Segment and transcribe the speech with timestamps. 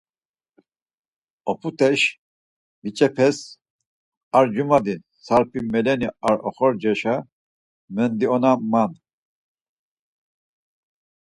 [1.51, 2.01] Oput̆eş
[2.81, 3.37] biç̌epeş
[4.37, 7.15] ar cumadi Sarp̌i-meleni ar oxorcaşa
[7.95, 8.91] mendionaman.